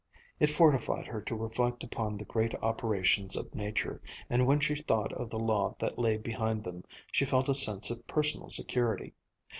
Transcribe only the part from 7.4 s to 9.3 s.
a sense of personal security.